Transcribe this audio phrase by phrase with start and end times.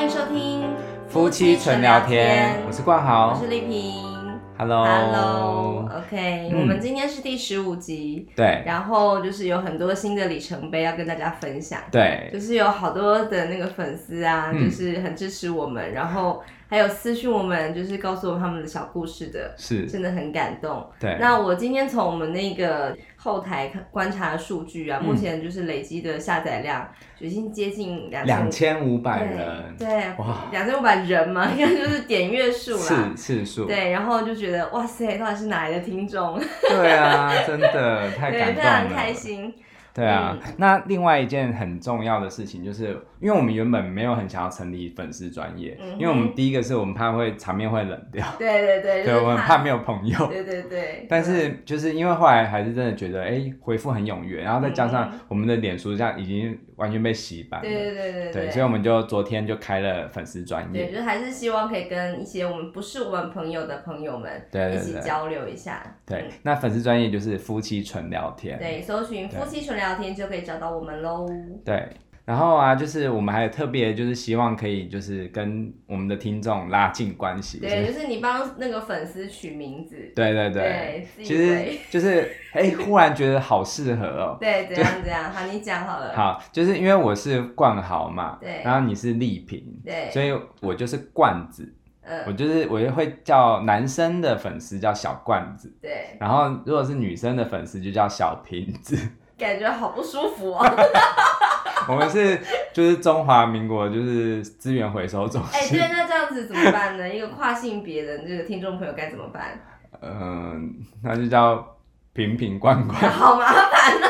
[0.00, 0.62] 欢迎收听
[1.08, 4.02] 夫妻纯聊天，我是冠豪，我是丽萍。
[4.56, 20.88] Hello，Hello，OK，我们今天是第十五集，对，然后就是有很多新的里程碑要跟大家分享，对，就是有好多的那个粉丝啊，嗯、就是很支持我们，然后还有私讯我们，就是告诉我他们的小故事的，是，真的很感动。
[21.00, 26.88] 对，那我今天从我们那个后台观察的数据啊，嗯、目前就是累积的下载量
[27.18, 36.40] 已经接近两两千五百人，对，哇，两千五百人嘛， 应该就是点阅数啦，次次数，对，然后就觉得哇塞，到底是哪来的听众？
[36.70, 39.52] 对啊，真的太感动了，非常开心。
[39.94, 42.88] 对啊，嗯、那另外一件很重要的事情，就是
[43.20, 49.60] 因为我们原本没有很想要成立粉丝专业，嗯、因为我们第一个是我们怕会场面会冷掉，对对对，对，我们怕。
[49.60, 51.06] 没有朋友，对对对。
[51.06, 65.82] 但是就是因为后来还是真的觉得，哎，回复很踊跃，然后再加上我们的脸书这样已经完全被洗版了，对对对对，对，所以我们就昨天就开了粉丝专业，对，就还是希望可以跟一些我们不是我们朋友的朋友们，对，一起交流一下。
[66.06, 71.28] 对，对，对，那粉丝专业就是夫妻纯聊天，对，搜寻夫妻纯聊天就可以找到我们喽。
[71.64, 71.88] 对，
[72.30, 77.58] 然后啊，就是我们还有特别，就是希望可以就是跟我们的听众拉近关系。
[77.58, 79.96] 对， 就是你帮那个粉丝取名字。
[80.14, 81.08] 对对对。
[81.24, 84.36] 其实就是哎，忽然觉得好适合哦。
[84.40, 85.24] 对，怎样怎样？
[85.32, 86.14] 好，你讲好了。
[86.14, 91.74] 好，就是因为我是冠豪嘛，对，然后你是丽萍，对，所以我就是冠子。
[92.02, 98.96] 嗯，我就是我就会叫男生的粉丝叫小罐子，对，然后如果是女生的粉丝就叫小瓶子。
[99.36, 100.62] 感觉好不舒服哦。
[101.90, 102.38] 我们是
[102.72, 105.52] 就是中华民国就是资源回收中心。
[105.52, 107.08] 哎、欸，对，那这样子怎么办呢？
[107.08, 109.60] 一个跨性别的这个听众朋友该怎么办？
[110.00, 111.76] 嗯、呃，那就叫
[112.12, 112.96] 瓶瓶罐罐。
[113.10, 114.08] 好麻烦哦。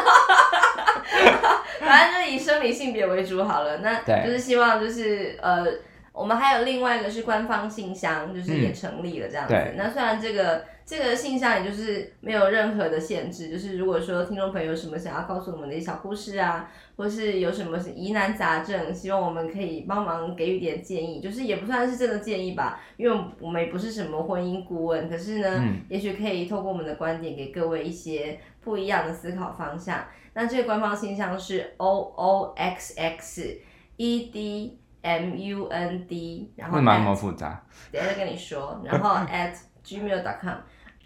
[1.80, 3.78] 反正就以生理性别为主好了。
[3.78, 5.64] 那就是希望就是呃，
[6.12, 9.54] 我们还有另外一个是官方信箱，就是也成立了这样子。
[9.54, 10.64] 嗯、那虽然这个。
[10.90, 30.04] 这个信箱也就是没有任何的限制，就是如果说听众朋友有什么想要告诉我们的小故事啊，或是有什么疑难杂症，希望我们可以帮忙给予点建议，就是也不算是真的建议吧，因为我们也不是什么婚姻顾问，可是呢，嗯、也许可以透过我们的观点给各位一些不一样的思考方向。
[30.34, 33.60] 那这个官方信箱是 o o x x
[33.96, 40.56] e d m u n d，然后会蛮那么复杂，等下再跟你说，然后 at gmail.com。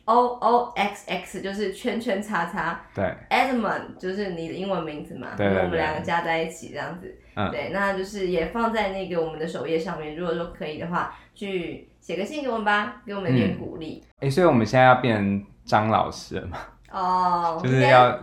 [0.06, 10.14] O O X X 就是圈圈叉叉，对，Edmond 就是你的英文名字嘛，对，对，对，我们两个加在一起这样子，嗯、对，那就是也放在那个我们的首页上面。
[10.14, 14.04] 如果说可以的话，去写个信给我们吧，给我们一点鼓励。
[14.20, 16.58] 哎、所以我们现在要变成张老师了嘛？
[16.90, 18.18] 哦， 就是要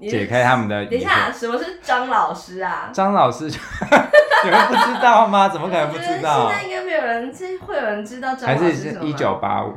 [0.00, 0.84] 解开他们的。
[0.86, 2.90] 等一下，什么是张老师啊？
[2.92, 3.44] 张老师，
[4.44, 5.48] 你们不知道吗？
[5.48, 6.50] 怎么可能不知道？
[6.50, 9.00] 现在应该没有人，其实会有人知道张老师是什么？
[9.00, 9.72] 还是一九八五？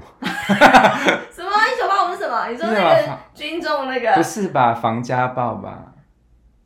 [2.48, 4.14] 你说那个军中那个？
[4.14, 4.74] 不是吧？
[4.74, 5.94] 防家暴吧？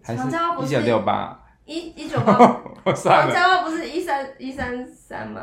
[0.04, 1.40] 防家暴不是一九六八？
[1.66, 2.92] 一一九八五？
[2.94, 5.42] 防家暴不是一三一三三吗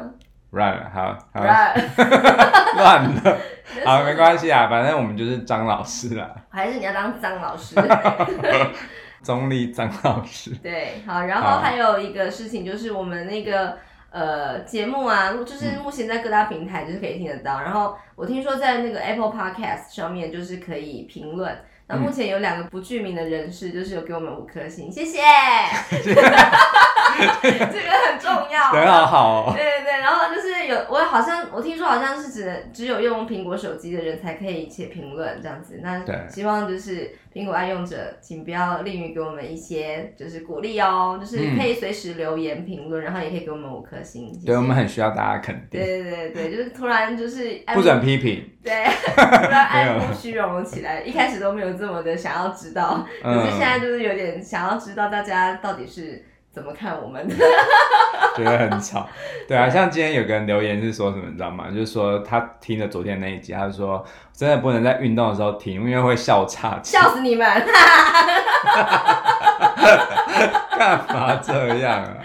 [0.53, 1.41] ？Right，好，好，
[2.77, 3.39] 乱了，
[3.87, 6.29] 好，没关系啊，反正我们就是张老师啦。
[6.51, 7.75] 还是你要当张老师？
[9.23, 10.51] 中立张老师。
[10.57, 13.79] 对，好，然后还有一个事情就是我们那个。
[14.11, 17.57] 呃，节目啊，就是目前在各大平台就是可以听得到。
[17.59, 21.57] 嗯、然后我听说在那个 Apple Podcast 上面就是可以评论。
[21.87, 25.21] 那目前有两个不具名的人士，就是有给我们五颗星，谢谢。
[27.43, 29.53] 这个很重要， 很好。
[29.55, 35.81] 对对对，然后就是有我好像我听说好像是只能只有用苹果手机的人才可以写评论这样子。
[35.83, 44.33] 那希望就是苹果爱用者，请不要吝于给我们一些就是鼓励哦，就是可以随时留言评论，嗯、然后也可以给我们五颗星。
[44.45, 45.81] 对，我们很需要大家肯定。
[45.81, 48.49] 对对对对，就是突然就是不准批评。
[48.63, 48.85] 对，
[49.17, 56.25] 突然爱慕虚荣起来，一开始都没有这么的想要知道，可是现在就是有点想要知道大家到底是。
[56.59, 57.25] 怎么看我们？
[58.37, 59.09] 觉得很吵，
[59.49, 61.67] 对啊，像今天有个人留言是说什么，你知道吗？
[61.71, 66.97] 就是说他听了昨天那一集，他就说真的不能在运动的时候听，因为会笑岔气。
[66.97, 67.47] 笑死你们！
[70.79, 72.19] 干嘛这样啊？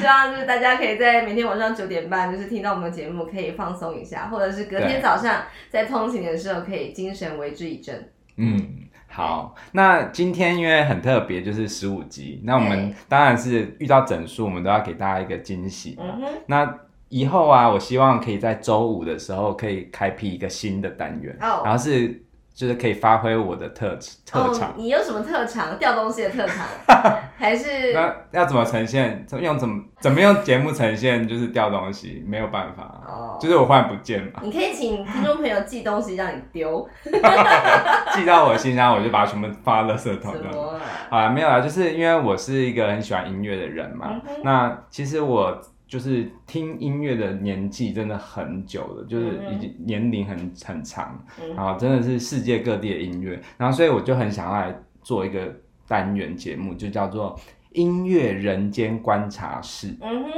[0.00, 8.10] 希望就是大家可以在每天晚上九点半，就是听到我们的节目，可以放松一下，或者是隔天早上在通勤的时候，可以精神为之一振。
[8.36, 8.87] 嗯。
[9.10, 15.98] 好，那今天因为很特别，就是十五集，那我们当然是遇到整数，我们都要给大家一个惊喜。
[16.46, 16.72] 那
[17.08, 22.22] 以后啊，我希望可以在周五的时候可以开辟一个新的单元，哦，然后是
[22.58, 23.88] 就是可以发挥我的特
[24.26, 24.70] 特长。
[24.70, 25.78] 哦，你有什么特长？
[25.78, 26.66] 掉东西的特长，
[27.38, 29.24] 还是那要怎么呈现？
[29.40, 31.28] 用怎么怎么用节目呈现？
[31.28, 33.00] 就是掉东西，没有办法。
[33.06, 34.40] 哦，就是我忽然不见嘛。
[34.42, 36.84] 你可以请听众朋友寄东西让你丢，
[38.12, 40.32] 寄到我信箱，我就把它全部放到垃圾桶。
[40.32, 40.80] 什么？
[41.10, 44.08] 好了，没有啊，就是因为我是一个很喜欢音乐的人嘛。
[44.10, 45.56] 嗯、那其实我。
[45.88, 51.18] 就是听音乐的年纪真的很久了，就是已经年龄很很长，
[51.56, 55.52] 然后真的是世界各地的音乐，然后所以我就很想要来做一个
[55.88, 57.36] 单元节目，就叫做
[57.72, 59.96] 音乐人间观察室。
[60.02, 60.30] 嗯哼。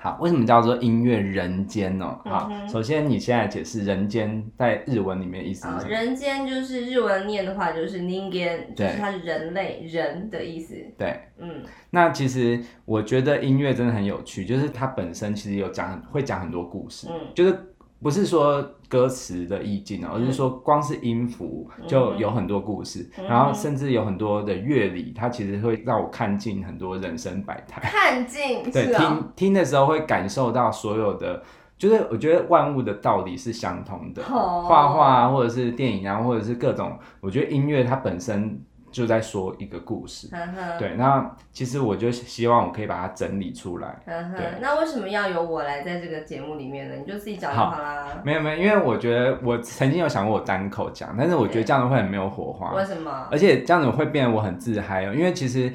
[0.00, 2.18] 好，为什么叫做音乐人间呢？
[2.24, 5.88] 好，嗯、首先你现在解释“人间”在日文里面意思是什么？
[5.88, 10.74] 人间就是日文念的话就是人间，就是它是人类人的意思。
[10.96, 17.74] 对，嗯，那其实我觉得音乐真的很有趣，就是它本身其实有讲会讲很多故事，嗯，就是。
[18.00, 27.80] 不是说歌词的意境哦，而是说光是音符就有很多故事，嗯、然后甚至有很多的乐理，它其实会让我看尽很多人生百态。
[27.82, 31.42] 看尽，对，哦、听听的时候会感受到所有的，
[31.76, 38.62] 就是我觉得万物的道理是相同的，哦、画画啊，或者是电影啊，或者是各种，我觉得音乐它本身。
[38.90, 40.28] 就在说一个故事，
[40.78, 44.46] 对，那其实我就希望我可以把它整理出来，对。
[44.60, 46.94] 那为什么要由我来在这个节目里面呢？
[46.96, 48.20] 你就自己讲就好啦。
[48.24, 52.72] 没有没有，因为我觉得我曾经有想过我单口讲，但是我觉得这样子会很没有火花。
[52.72, 53.28] 为什么？
[53.30, 55.72] 而且这样子会变得我很自嗨哦，因为其实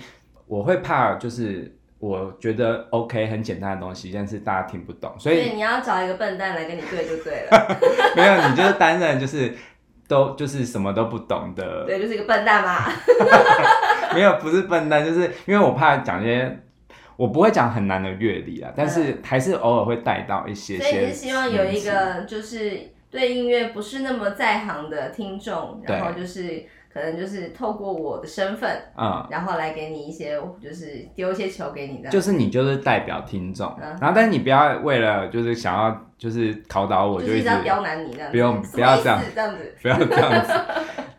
[0.47, 7.77] 我会怕，就是我觉得 OK 很简单的东西，但是大家听不懂，所以，所以你要找一个笨蛋来跟你对就对了。
[8.17, 9.53] 没有，你就是担任就是。
[10.07, 12.91] 都就是什么都不懂的，对，就是一个笨蛋嘛。
[14.13, 16.59] 没有，不是笨蛋，就是因为我怕讲一些，
[17.15, 20.83] 我不会讲很难的乐理啊，但是还是偶尔会带到一些些。
[20.83, 26.63] 所以你是希望有一个就是对音乐不是那么在行的听众，然后就是。
[26.93, 39.19] 可能就是透过我的身份，嗯，然后来给你一些，就是丢一些球给你的，就是你就是代表听众，嗯、然后但是你不要为了就是想要就是考倒我，就一直刁难你这样子，不用不要这样。
[39.33, 40.53] 这样子， 不要这样子。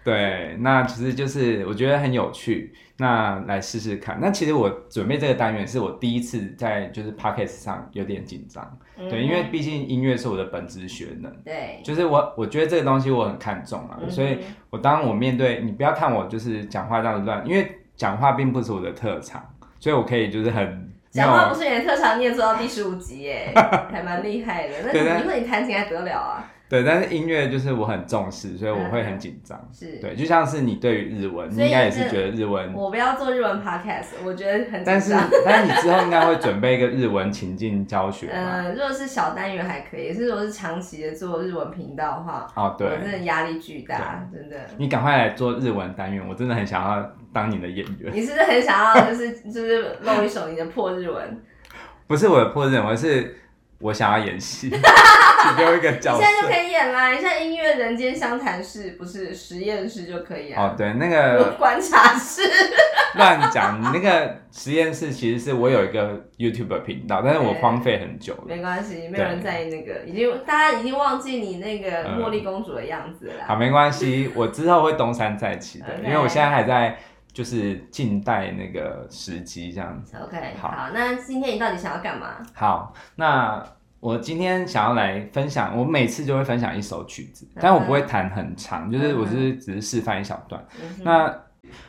[0.05, 4.19] 对，那其实就是我觉得很有趣，那来试试看。
[4.21, 14.38] 那其实我准备这个单元是我第一次在就是 Podcast 上有点紧张，嗯、对，因为毕竟音乐是我的本职学能，对，就是我我觉得这个东西我很看重啊，嗯、所以
[14.70, 19.43] 我当我面对你不要看我就是讲话这样子乱，因为讲话并不是我的特长，
[19.79, 23.52] 所以我可以就是很讲话不是你的特长，你也做到第十五集耶，
[23.91, 24.75] 还蛮厉害的。
[24.85, 26.50] 那你以后你弹琴还得了啊？
[26.75, 29.56] 对，但是音乐就是我很重视，所以我会很紧张。
[29.62, 32.75] 嗯、是，对，就像是你对于日文，你应该也是觉得日文。
[32.75, 34.82] 我不要做日文 podcast，我觉得很。
[34.85, 38.29] 但是，但是你之后应该会准备一个日文情境教学。
[38.32, 44.56] 嗯，如果是小单元还可以，是如果是长期的做日文频道的话，哦，对，我真的压力巨大，真的。
[44.76, 48.12] 你赶快来做日文单元，我真的很想要当你的演员。
[48.12, 51.41] 你是不是很想要，就是就是露一手你的破日文？
[52.09, 53.37] 不是我的破日文，我是。
[53.84, 56.19] 我想要演戏， 只有一个角色。
[56.19, 57.12] 你现在就可以演啦！
[57.12, 60.62] 你像音乐人间相谈室，不是实验室就可以啊。
[60.62, 62.40] 哦，对，那个观察室。
[63.16, 68.44] 乱讲，你那个实验室其实是我有一个 YouTube 频道，但是我荒废很久了。
[68.46, 73.34] 没关系，没有人在意那个，已经大家已经忘记你那个茉莉公主的样子了。
[73.46, 76.96] 好，没关系，我之后会东山再起的.因为我现在还在
[77.34, 80.16] 就是静待那个时机这样子。
[80.16, 82.37] OK，好，好，那今天你到底想要干嘛？
[82.54, 83.62] 好，那。
[84.00, 90.62] 我今天想要来分享，我每次就会分享一首曲子，但我不会弹很长，就是我是只是示范一小段。
[91.02, 91.35] 那，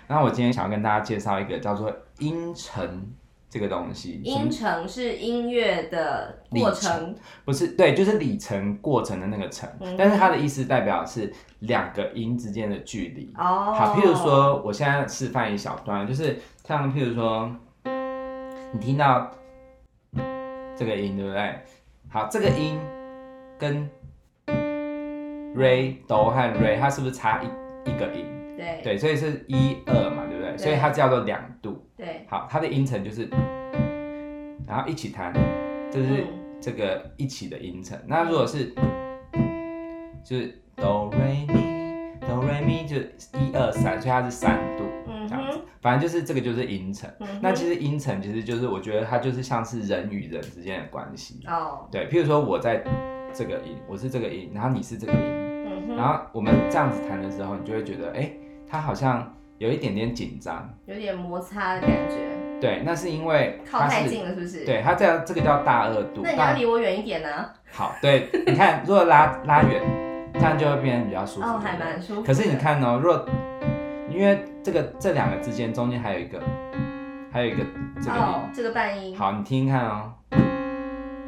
[0.08, 3.14] 那我今天想要跟大家介绍一个叫做音程
[3.56, 4.20] 这个东西。
[4.22, 13.34] 音程是音乐的过程，不是，对，就是里程过程的那个程，但是它的意思代表是两个音之间的距离。
[13.38, 17.50] 哦，好，譬如说，我现在示范一小段，就是像譬如说，
[18.74, 19.32] 你听到
[20.76, 21.56] 这个音，对不对？
[22.10, 22.78] 好，这个音
[23.58, 23.90] 跟
[25.56, 28.26] re 哆和 re，它是不是差一一个音？
[28.58, 30.24] 对对，所以是一二嘛，
[30.58, 30.64] 对？
[30.64, 31.86] 所以它叫做两度。
[31.98, 33.30] 对，好，它的音程就是，
[34.68, 35.34] 然后一起弹，
[35.92, 36.26] 这是
[36.60, 37.98] 这个一起的音程。
[38.00, 38.74] 嗯、那如果是
[40.24, 42.98] 就是哆瑞咪哆瑞咪就
[43.40, 44.84] 一二三，所以它是三度。
[45.28, 47.10] 这样子，反正就是这个就是音程。
[47.20, 51.40] 嗯、那其实音程其实就是我觉得它就是像是人与人之间的关系。
[51.48, 51.88] 哦。
[51.92, 52.84] 对，譬如说我在
[53.34, 58.32] 这个音，我是这个音，然后你是这个音，嗯、然后我们这样子弹的时候，你就会觉得，哎，
[58.68, 62.18] 它好像有一点点紧张，有点摩擦的感觉。
[62.60, 64.66] 对，那是因为靠太近了，是不是？
[64.66, 66.22] 对，它这这个叫大二度。
[66.24, 67.50] 那你要离我远一点呢？
[67.72, 69.82] 好，对，你看，如果拉拉远，
[70.34, 71.48] 这样就会变得比较舒服。
[71.48, 72.24] 哦，还蛮舒服。
[72.24, 73.26] 可是你看哦，如果
[74.10, 76.42] 因为这个这两个之间中间还有一个，
[77.32, 77.64] 还有一个
[78.02, 79.18] 这个，哦，这个半音。
[79.18, 80.14] 好，你听听看哦，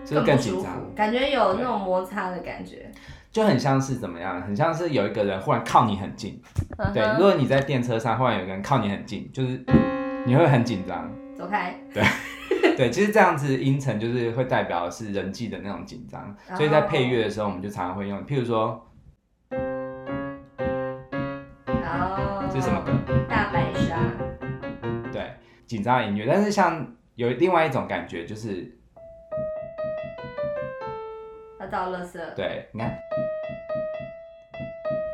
[0.06, 0.74] 这个更紧张？
[0.96, 2.90] 感觉有那种摩擦的感觉，
[3.38, 4.42] 就很像是怎么样？
[4.42, 6.42] 很像是有一个人忽然靠你很近。
[6.80, 9.64] 嗯、对，如果你在电车上忽然有个人靠你很近，就是
[10.26, 11.08] 你会很紧张。
[11.36, 11.80] 走开。
[11.94, 12.04] 对。
[12.76, 16.58] 对，其实这样子音程就是会代表是人际的那种紧张，oh.
[16.58, 18.84] 所以在配乐的时候，我们就常常会用，譬如说，
[19.52, 19.56] 哦，
[22.50, 22.92] 这是什么歌？
[23.30, 24.00] 大白鲨。
[25.12, 25.32] 对，
[25.68, 28.76] 紧张的音乐，但是像有另外一种感觉，就是
[31.60, 32.18] 要到垃圾。
[32.36, 32.98] 对，你看，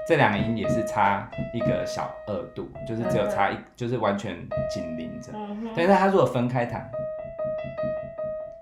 [0.07, 4.35] 这两个音也是差一个小二度，就是只有差一，就是完全
[4.69, 5.31] 紧邻着。
[5.33, 6.89] 嗯、但是它如果分开弹。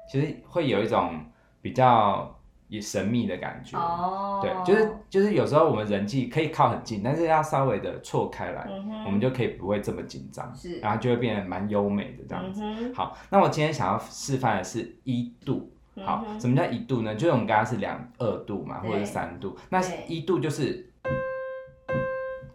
[0.08, 1.24] 其实会有一种
[1.62, 4.42] 比较也神秘的感觉，oh.
[4.42, 9.06] 对，就是就是有时候我们人际可以靠很近，但是要稍微的错开来，mm hmm.
[9.06, 12.62] 我们就可以不会这么紧张，是然后就会变得蛮优美的这样子。
[12.62, 12.94] Mm hmm.
[12.94, 15.72] 好，那我今天想要示范的是一度，
[16.04, 17.16] 好，什么叫一度呢？
[17.16, 20.91] 就是我们刚刚是两二度嘛，或者是三度，那一度就是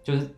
[0.06, 0.30] 就是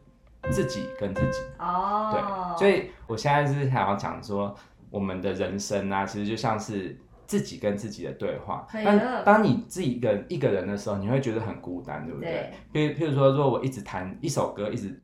[0.50, 2.58] 自己跟自己哦，oh.
[2.58, 4.56] 对，所以我现在是想要讲说，
[4.90, 6.96] 我们的人生啊，其实就像是。
[7.28, 12.50] 自己跟自己的对话，当当你自己一个一个人的时候，你会觉得很孤单，对不对？
[12.72, 12.88] 对。
[12.88, 14.98] 譬如譬如说，如果我一直弹一首歌，一直，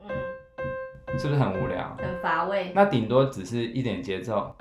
[0.00, 1.94] 嗯，是不是很无聊？
[1.98, 2.72] 很乏味。
[2.74, 4.56] 那顶多只是一点节奏，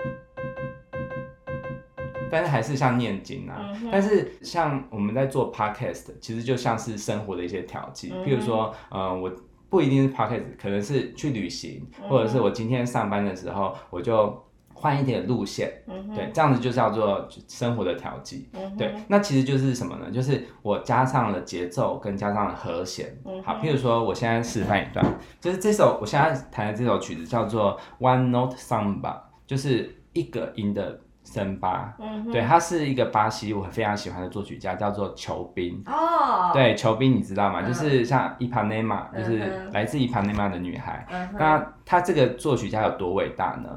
[2.32, 3.72] 但是还是像念经啊。
[3.82, 8.12] 嗯、但是像我们在做 podcast，其实就像是生活的一些调剂。
[8.14, 9.32] 嗯、譬如说，呃，我
[9.70, 14.44] 不一定是 podcast，可能是去旅行，或者是我今天上班的时候，我就。
[14.78, 18.50] 换一点路线，嗯、对，这样子就叫做生活的调剂。
[18.52, 20.12] 嗯、对，那其实就是什么呢？
[20.12, 23.18] 就是我加上了节奏，跟加上了和弦。
[23.24, 29.18] 嗯、好，譬如说，我现在示范一段，就是这首我现在弹的这首曲子叫做 One Note Samba，
[29.48, 31.94] 就是一个音的森巴。
[32.00, 35.84] 嗯、哼对，他是一个巴西我非常喜欢的作曲家，叫做裘宾。
[35.88, 37.60] 哦，对，裘宾你知道吗？
[37.62, 41.06] 嗯、就是像伊帕内玛，就是来自伊帕内玛的女孩。
[41.12, 43.70] 嗯、那他这个作曲家有多伟大呢？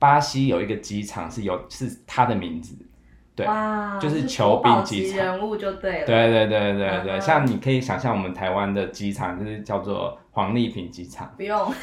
[0.00, 2.76] 巴西有一个机场是有是他的名字，
[3.34, 3.44] 对，
[4.00, 5.18] 就是裘宾机场。
[5.18, 6.06] 人物就对了。
[6.06, 11.28] 对对对对对，像你可以想象我们台湾的机场就是叫做黄丽萍机场。
[11.36, 11.58] 不用。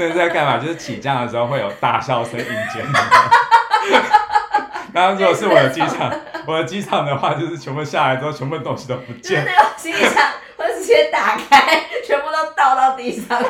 [0.00, 0.56] 对，在干嘛？
[0.56, 2.82] 就是起降的时候会有大笑声迎接。
[4.94, 6.10] 然后如果是我的机场，
[6.46, 9.22] 我的机场的话，就是全部下来之后，全部东西都不见。
[9.22, 13.38] 就是那个行李箱会直接打开，全部都倒到地上。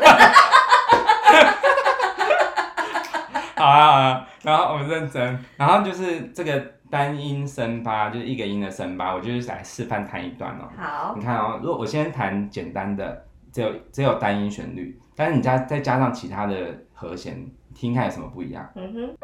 [3.55, 10.67] 好啊好啊，然后我们认真，然后就是这个单音升八，就是一个音的升八，我就是来示范弹一段哦。
[10.77, 16.57] 好，你看哦，如果我先弹简单的，只有只有单音旋律，但是你加再加上其他的
[16.95, 18.69] 和弦，听看有什么不一样？
[18.75, 19.17] 嗯哼。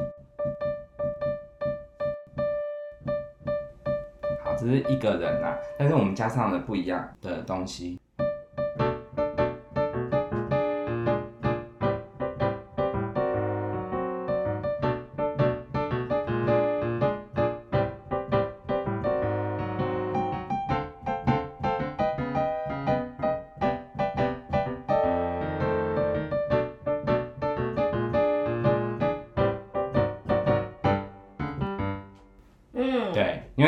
[4.43, 8.01] 好，这是一个人啊，但是我们加上了不一样的东西。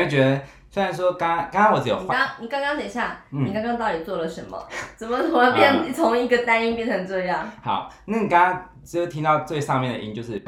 [0.08, 4.60] 觉得，虽然说刚刚刚我只有你刚你刚刚等一下，嗯、你刚刚到底做了什么？
[4.96, 7.48] 怎么怎么变从一个单音变成这样？
[7.62, 10.42] 好，那你刚刚就听到最上面的音就是，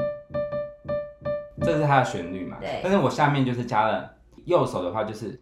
[1.62, 2.57] 这是它的旋律嘛？
[2.61, 2.81] 对。
[2.83, 4.11] 但是我下面就是加了
[4.45, 5.40] 右手的话就是，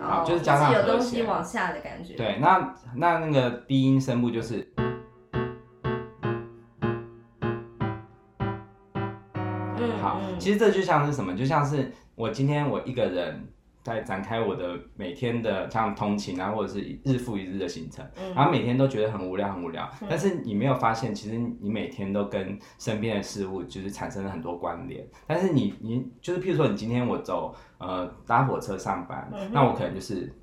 [0.00, 2.14] 好，就是加上有东西往下的感觉。
[2.14, 4.66] 对，那那那个低音声部就是。
[10.50, 11.32] 其实这就像是什么？
[11.32, 13.46] 就像是我今天我一个人
[13.84, 19.88] 在展开我的每天的像通勤啊，或者是日复一日的行程，嗯、然后每天都觉得很无聊，很无聊。
[20.02, 25.06] 嗯、但是你没有发现，其实你每天都跟身边的事物就是产生了很多关联。
[25.24, 30.34] 但是你你就是譬如说，你今天我走呃搭火车上班，嗯、那我可能就是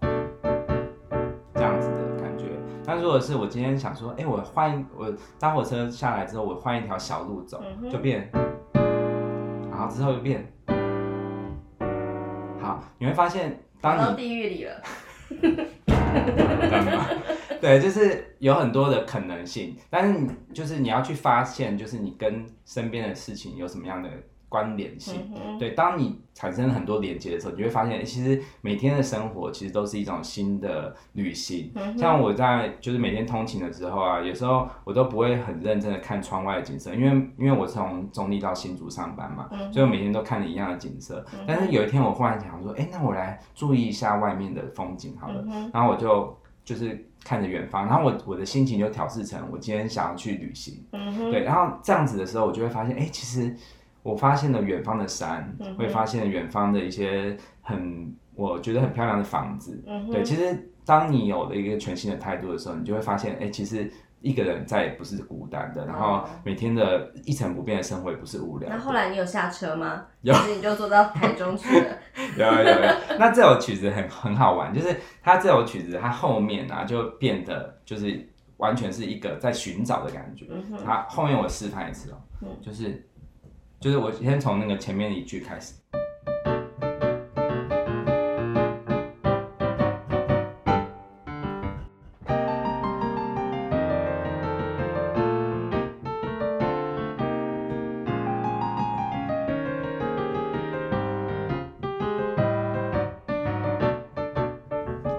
[1.53, 2.45] 这样子的感觉。
[2.85, 8.31] 但如果是我今天想说，哎，我换我搭火车下来之后，我换一条小路走，嗯、就变。
[9.77, 10.43] 然后之后就变
[12.59, 14.81] 好，你会发现，当你到地狱里了？
[17.61, 20.19] 对，就是有很多的可能性，但是
[20.51, 24.09] 就是你要去发现，就是你跟身边的事情有什么样的。
[24.49, 31.71] 关联性，对，当你产生很多连接的时候，你就会发现，其实每天的生活其实都是一种新的旅行。
[31.97, 41.25] 像我在就是每天通勤的时候啊，有时候我都不会很认真的看窗外的景色，因为因为我从中立到新竹上班嘛，所以我每天都看着一样的景色。
[41.45, 50.85] 但是有一天我忽然想说，哎，那我来注意一下外面的风景好了，然后我就就是看着远方，然后我我的心情就调试成我今天想要去旅行，
[51.31, 53.53] 对，然后这样子的时候，我就会发现，哎，其实。
[54.07, 59.83] 我发现了远方的山，嗯、会发现远方的一些很我觉得很漂亮的房子。
[59.85, 65.85] 嗯、对，其实当你有了一个全新的态度的时候，你就会发现，哎、欸，其实一个人再也不是孤单的。
[65.85, 68.69] 然后每天的一成不变的生活也不是无聊。
[68.69, 70.05] 那后来你有下车吗？
[70.21, 71.97] 有，你就坐到台中去了？
[72.39, 73.17] 有有有。
[73.19, 80.45] 那这首曲子很很好玩，就是它这首曲子它后面啊就变得就是完全是一个在寻找的感觉。
[80.85, 83.03] 它、嗯、后面我示范一次哦、就是。
[83.79, 85.75] 就是我先从那个前面一句开始。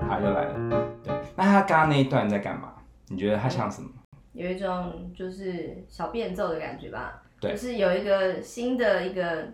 [0.06, 0.94] 好，又来了。
[1.04, 2.74] 对，那他刚刚那一段在干嘛？
[3.06, 3.88] 你觉得他像什么？
[4.32, 7.22] 有一种就是小变奏的感觉吧。
[7.40, 9.48] 对就是有一个新的一个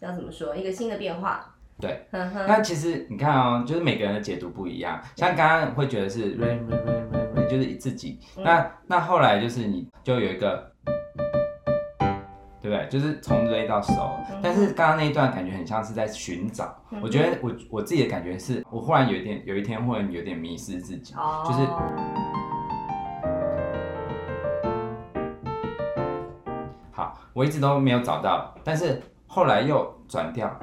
[0.00, 1.48] 叫怎么说，一个新的变化。
[1.80, 5.00] 对，那其实你看哦，就是每个人的解读不一样。
[5.16, 8.20] 像刚刚会觉得是 re re re re re，就是自己。
[8.36, 10.70] 嗯、那那后来就是你就有一个，
[12.60, 12.86] 对不对？
[12.88, 14.16] 就是从 re 到 so。
[14.40, 16.80] 但是刚刚那一段感觉很像是在寻找。
[16.92, 22.51] 嗯、我觉得我我自己的感觉是，我忽然有一点有一天忽然有点迷失自己，哦、就是。
[27.34, 30.54] 我一直都没有找到，但是后来又转掉，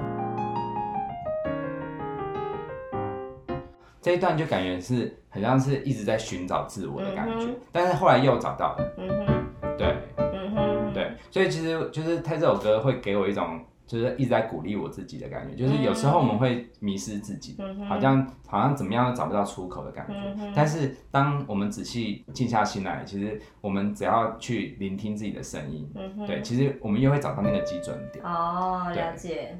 [4.00, 9.76] 这一段就感觉是很像是一直在寻找自我的感觉，嗯、但是后来又找到了，嗯、哼。
[9.76, 10.92] 对，嗯、哼。
[10.94, 13.60] 对，所以其实就是他这首歌会给我一种。
[13.90, 17.56] 就是一直在鼓励我自己的感觉，就是有时候我们会迷失自己，
[17.88, 20.52] 好像好像怎么样都找不到出口的感觉。
[20.54, 25.90] 但是当我们仔细静下心来，其实我们只要去聆听自己的声音，
[26.24, 28.24] 对，其实我们又会找到那个基准点。
[28.24, 29.58] 哦，了解。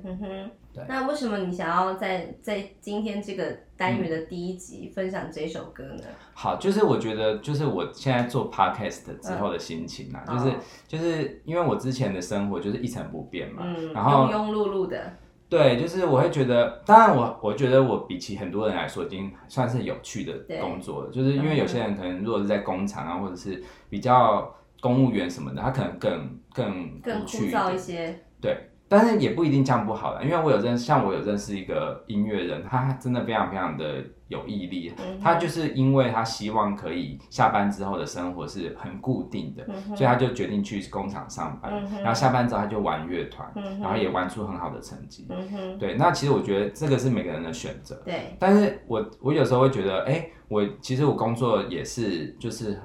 [0.73, 0.85] 对。
[0.89, 3.45] 那为什么你想要在在今天这个
[3.77, 6.05] 单元的第一集分享这首歌呢？
[6.35, 10.57] 好，就是我觉得，就是我现在做 podcast 之后的心情啊，嗯、就是
[10.87, 15.13] 就是因为我之前的生活就是一成不变嘛，嗯、然后庸庸碌碌的，
[15.49, 28.70] 对，就是我会觉得，当然我我觉得我比起很多人来说，已经算是有趣的工作了，就是因为有些人可能如果是在工厂啊，或者是比较公务员什么的，他可能更更更枯燥一些，对。
[28.91, 34.93] 但是也不一定这样不好了，因为我有认像我有认识一个音乐人，他真的非常非常的有毅力。
[34.99, 41.71] 嗯、他就是因为他希望可以下班之后的生活是很固定的，嗯、所以他就决定去工厂上班。
[41.73, 45.29] 嗯、然后下班之后他就玩乐团，嗯、然后也玩出很好的成绩。
[45.31, 47.95] 嗯、对，那其实我觉得这个是每个人的选择。
[48.05, 52.77] 对，但是我我有时候会觉得，哎、欸，我其实我工作也是就是。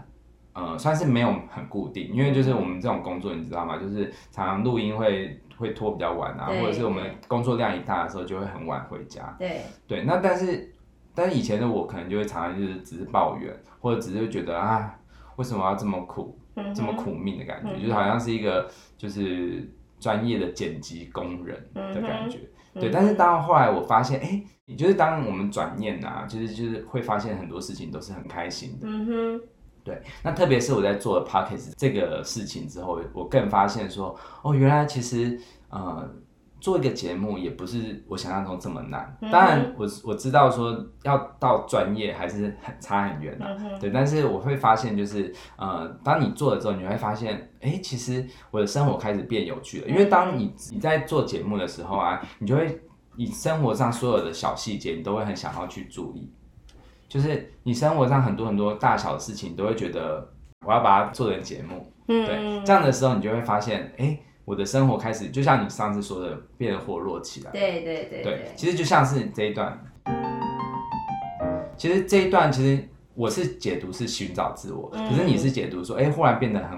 [0.56, 3.78] 呃，算是没有很固定，因为就是我们这种工作，你知道吗？
[3.78, 9.36] 就是常常录音会会拖比较晚啊，或者是我们工作量一大的时候就会很晚回家。
[9.38, 10.74] 对对，那但是
[11.14, 14.98] 但是以前的我可能就会常常就是只是抱怨，或者只是觉得啊，
[15.36, 22.40] 为什么要这么苦，嗯、这么苦命的感觉，嗯、就是好像是一个就是专业的剪辑工人的感觉。
[22.76, 28.88] 嗯、对，但是当后来我发现，哎、欸，就是当我们转念啊，就是就是会发现很多事情都是很开心的。
[28.88, 29.42] 嗯哼。
[29.86, 36.10] 对，那特别是我在做了 Podcast 这个事情之后，我更发现说，哦，原来其实，呃，
[36.60, 39.16] 做一个节目也不是我想象中这么难。
[39.32, 43.92] 当然我，我我知道说要到专业还是很差很远的，嗯、对。
[43.92, 49.88] 但是我会发现，就是，呃，当你做了之后，你会发现，哎，其实我的生活开始变有趣了。
[49.88, 52.82] 因为当你你在做节目的时候啊，你就会，
[53.16, 56.34] 你生活上所有的小细节，你都会很想要去注意。
[57.16, 60.28] 就是你生活上很多很多大小的事情，都会觉得
[60.68, 67.52] 我要把它做成节目，嗯，对，这样的时候你就会发现，哎、欸，我的生活开始就像你上次说的，变得活络起来。
[67.52, 69.82] 对对对，对，其实就像是这一段，
[71.78, 76.78] 其实这一段其实我是解读是寻找自我，嗯、可是你是解读说，哎、欸，忽然变得很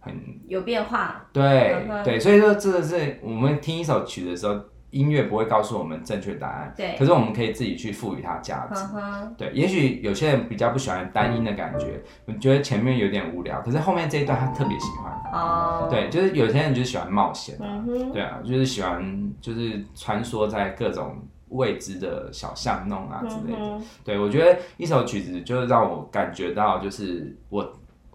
[0.00, 0.14] 很
[0.48, 1.26] 有变化。
[1.32, 4.60] 对对，所以说这个是我们听一首曲的时候。
[4.90, 9.32] 音乐不会告诉我们正确答案，对，可是我们可以自己去赋予它价值，呵呵。
[9.36, 9.50] 对。
[9.52, 12.02] 也许有些人比较不喜欢单音的感觉，
[12.40, 21.16] 觉得前面有点无聊，可是后面这一段他特别喜欢，哦，对，就是有些人就是喜欢冒险，嗯，对啊，就是喜欢就是穿梭在各种
[21.50, 27.70] 未知的小巷弄啊之类的，嗯、对，我觉得一首曲子就让我感觉到，就是我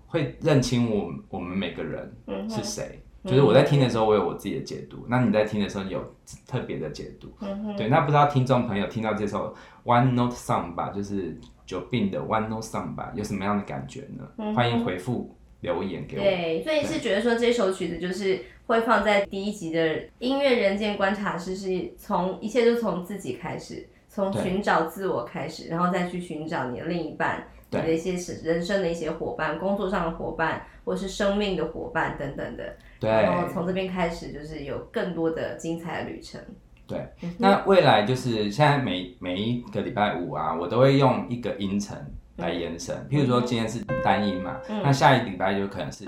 [0.07, 2.11] 会认清我我们每个人
[2.49, 2.83] 是谁。
[2.93, 6.03] 嗯就是我在听的时候，我有我自己的解读；嗯、那你在听的时候，有
[6.45, 7.31] 特别的解读。
[7.39, 9.55] 嗯、对，那不知道听众朋友听到这首
[9.85, 14.27] One Note Samba 吧，就是久病的 One Note Samba 吧，有什么样的感觉呢？
[14.37, 16.21] 嗯、欢迎回复留言给我。
[16.21, 27.43] 对，所以是觉得说这首曲子就是会放在第一集的音乐人间观察室，是从一切都从自己开始，从寻找自我开始，然后再去寻找你的另一半。
[27.71, 28.11] 你的一些
[28.43, 32.63] 人生的一些伙伴，工作上的伙伴，或是生命的伙伴等等的，
[32.99, 36.39] 对，然后从这边开始就是有更多的精彩的旅程。
[36.85, 37.03] 对，
[37.39, 41.97] 那未来就是现在每每一个礼拜五啊，我都会用一个音程
[42.35, 46.05] 来延伸，嗯、譬如说今天是单音嘛，嗯、那下一礼拜就可能是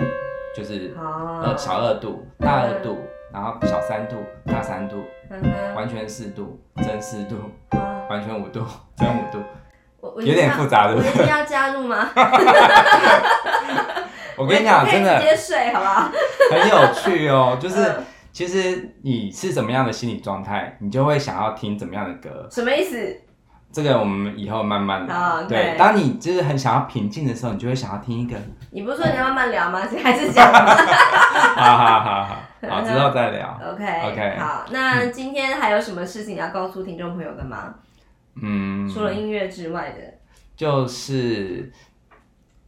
[0.56, 4.98] 就是呃小二度、大二度，嗯、然后小三度、大三度，
[5.32, 5.42] 嗯、
[5.74, 7.38] 完全四度、真四度，
[7.72, 8.66] 嗯、完全五度、
[8.98, 9.40] 真五度。
[10.22, 12.10] 有点复杂的，我一定要加入吗？
[14.38, 16.10] 我跟你讲， 真的直接睡好不好？
[16.52, 17.96] 很有趣哦，就是
[18.32, 22.48] 其实你是怎么样的心理状态，你就会想要听怎么样的歌。
[22.52, 23.22] 什么意思？
[23.74, 25.44] 这个我们以后慢慢聊。
[25.50, 28.38] 对，当你就是很想要平静的时候，你就会想要听一个。
[28.72, 29.82] 你不是说你要慢慢聊吗？
[30.04, 30.54] 还是讲？
[30.54, 32.38] 好好好好，
[32.70, 33.60] 好之后再聊。
[33.74, 37.74] OK OK，好，那今天还有什么事情要告诉听众朋友的吗？
[38.42, 40.14] 嗯，除了音乐之外的，
[40.56, 41.72] 就是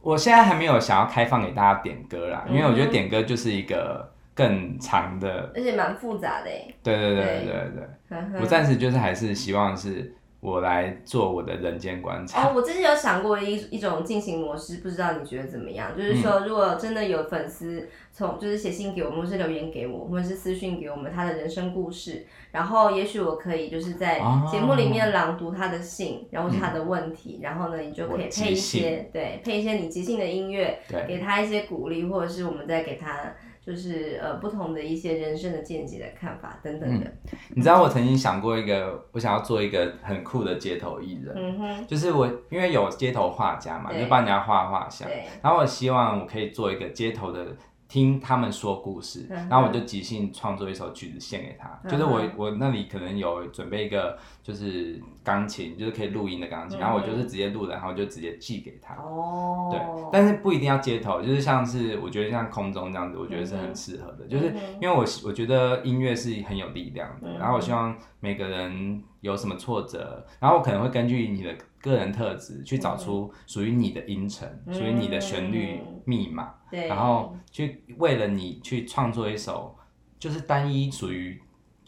[0.00, 6.50] 我现在还没有想要开放给大家点歌啦，嗯、因为我觉得点歌就是一个更长的，而且蛮复杂的。
[6.82, 7.88] 对对对对对。
[8.08, 8.40] 对，对。
[8.40, 10.14] 我暂时就是还是希望是。
[10.40, 12.46] 我来做我的人间观察。
[12.46, 15.96] 哦，我之前有想过一一种进行模式，不知道你觉得怎么样？
[15.96, 33.34] 就是说，如果真的有粉丝从就是写信给我们，或是留言给我，或者是私信给我们他的人生故事，然后也许我可以就是在节目里面朗读他的信，然后是他的问题，嗯、然后呢，你就可以配一些对配一些你即兴的音乐，给他一些鼓励，或者是我们再给他。
[33.68, 37.06] 就是呃不同的一些人生的见解的看法等等的。
[37.06, 41.34] 嗯，你知道我曾经想过一个，我想要做一个很酷的街头艺人。
[41.36, 41.86] 嗯哼。
[41.86, 45.06] 就是我因为有街头画家嘛，就帮人家画画像。
[45.06, 45.24] 对。
[45.42, 47.46] 然后我希望我可以做一个街头的。
[47.88, 51.80] 听他们说故事，然后我就即兴创作一首曲子献给他。
[51.82, 58.94] 嗯、就是我我那里可能有准备一个就是钢琴，就是可以录音的钢琴，嗯、然后我就是直接录的，然后就直接寄给他。
[58.96, 59.70] 哦。
[59.70, 59.80] 对，
[60.12, 64.26] 但是不一定要街头，就是像是我觉得像空中这样子，我觉得是很适合的。
[64.26, 71.56] 嗯、就是因为我我觉得音乐是很有力量的，嗯、然后我希望每个人有什么挫折，然后我可能会根据你的
[71.88, 76.54] 个人特质去找出属于你的音程，属于、嗯、你的旋律密码。
[76.70, 79.74] 对，然后去为了你去创作一首，
[80.18, 81.40] 就是单一属于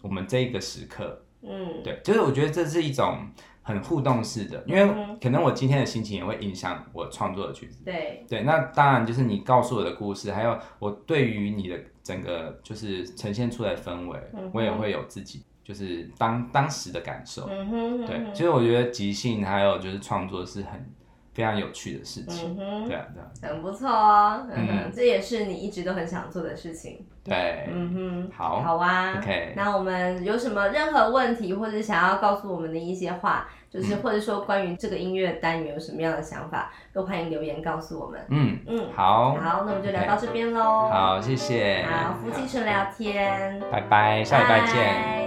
[0.03, 3.29] 我们这一个时刻，嗯，对，就是我觉得这是一种
[3.63, 20.94] 很互动式的，因为可能我今天的心情也会影响我创作的曲子，对，对，那当然就是你告诉我的故事，还有我对于你的整个就是呈现出来的氛围，嗯、我也会有自己就是当当时的感受，嗯哼，对，其实我觉得即兴还有就是创作是很。
[21.33, 45.20] 非常有趣的事情，嗯、对啊，对啊，很不错哦，嗯，嗯，这也是你一直都很想做的事情，对，嗯哼，好，好啊，OK，那我们有什么任何问题或者想要告诉我们的一些话，就是或者说关于这个音乐单元有什么样的想法，都欢迎留言告诉我们，嗯嗯，好，好，那我们就聊到这边喽，好，谢谢，好，夫妻纯聊天，拜拜，下礼拜见。